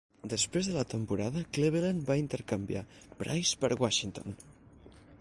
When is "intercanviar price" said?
2.23-3.63